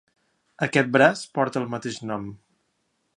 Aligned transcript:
Aquest 0.67 0.89
braç 0.95 1.21
porta 1.39 1.63
el 1.63 1.69
mateix 1.77 2.03
nom. 2.13 2.29